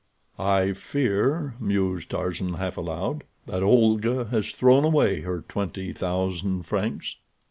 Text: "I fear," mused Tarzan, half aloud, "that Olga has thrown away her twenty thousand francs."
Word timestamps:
"I 0.39 0.73
fear," 0.73 1.53
mused 1.59 2.09
Tarzan, 2.09 2.55
half 2.55 2.75
aloud, 2.75 3.23
"that 3.45 3.61
Olga 3.61 4.25
has 4.31 4.49
thrown 4.51 4.83
away 4.83 5.21
her 5.21 5.45
twenty 5.47 5.93
thousand 5.93 6.63
francs." 6.63 7.17